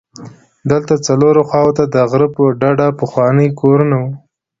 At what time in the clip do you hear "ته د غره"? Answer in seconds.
1.77-2.27